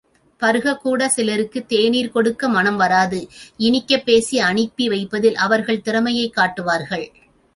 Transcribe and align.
பருகக்கூடச் 0.41 1.13
சிலர்க்குத் 1.15 1.65
தேநீர் 1.65 2.11
கொடுக்க 2.11 2.49
மனம் 2.49 2.79
வாராது 2.79 3.19
இனிக்கப் 3.57 4.05
பேசி 4.05 4.39
அனுப்பி 4.39 4.89
வைப்பதில் 4.89 5.35
அவர்கள் 5.35 5.81
திறமையைக் 5.81 6.33
காட்டுவார்கள். 6.33 7.05